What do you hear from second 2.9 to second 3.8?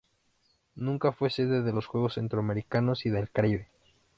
y del Caribe.